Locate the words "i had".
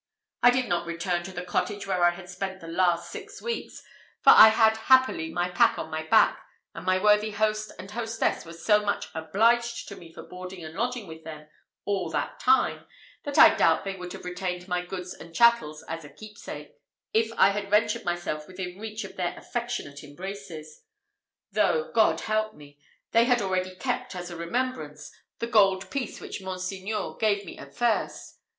2.03-2.27, 4.31-4.75, 17.37-17.69